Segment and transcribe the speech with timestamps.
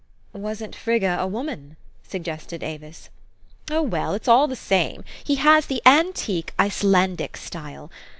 [0.33, 1.77] "Wasn't Frigga a woman?"
[2.09, 3.09] suggested Avis."
[3.69, 4.15] Oh, well!
[4.15, 5.03] it's all the same.
[5.23, 7.91] He has the antique, Icelandic style.